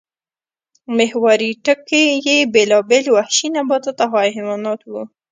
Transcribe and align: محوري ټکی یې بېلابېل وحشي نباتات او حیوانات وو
محوري 0.97 1.51
ټکی 1.65 2.03
یې 2.25 2.37
بېلابېل 2.53 3.05
وحشي 3.11 3.47
نباتات 3.55 3.97
او 4.05 4.09
حیوانات 4.35 4.79
وو 4.85 5.03